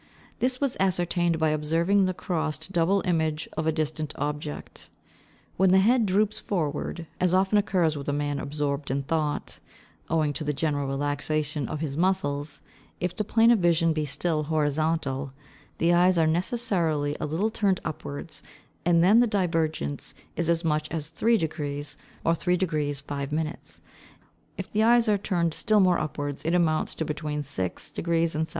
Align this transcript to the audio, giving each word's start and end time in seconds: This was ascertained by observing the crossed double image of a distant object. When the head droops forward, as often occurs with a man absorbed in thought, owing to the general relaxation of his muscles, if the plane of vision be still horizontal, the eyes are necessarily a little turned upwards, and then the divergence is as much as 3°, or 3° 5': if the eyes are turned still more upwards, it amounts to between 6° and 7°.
This 0.39 0.59
was 0.59 0.75
ascertained 0.79 1.37
by 1.37 1.49
observing 1.49 2.05
the 2.05 2.13
crossed 2.15 2.71
double 2.71 3.03
image 3.05 3.47
of 3.55 3.67
a 3.67 3.71
distant 3.71 4.15
object. 4.17 4.89
When 5.57 5.69
the 5.69 5.77
head 5.77 6.07
droops 6.07 6.39
forward, 6.39 7.05
as 7.19 7.35
often 7.35 7.59
occurs 7.59 7.95
with 7.95 8.09
a 8.09 8.11
man 8.11 8.39
absorbed 8.39 8.89
in 8.89 9.03
thought, 9.03 9.59
owing 10.09 10.33
to 10.33 10.43
the 10.43 10.53
general 10.53 10.87
relaxation 10.87 11.67
of 11.67 11.81
his 11.81 11.95
muscles, 11.97 12.63
if 12.99 13.15
the 13.15 13.23
plane 13.23 13.51
of 13.51 13.59
vision 13.59 13.93
be 13.93 14.05
still 14.05 14.41
horizontal, 14.41 15.33
the 15.77 15.93
eyes 15.93 16.17
are 16.17 16.25
necessarily 16.25 17.15
a 17.19 17.27
little 17.27 17.51
turned 17.51 17.79
upwards, 17.85 18.41
and 18.83 19.03
then 19.03 19.19
the 19.19 19.27
divergence 19.27 20.15
is 20.35 20.49
as 20.49 20.65
much 20.65 20.87
as 20.89 21.11
3°, 21.11 21.95
or 22.25 22.33
3° 22.33 23.03
5': 23.03 23.79
if 24.57 24.71
the 24.71 24.81
eyes 24.81 25.07
are 25.07 25.19
turned 25.19 25.53
still 25.53 25.79
more 25.79 25.99
upwards, 25.99 26.43
it 26.43 26.55
amounts 26.55 26.95
to 26.95 27.05
between 27.05 27.43
6° 27.43 27.89
and 28.33 28.47
7°. 28.47 28.49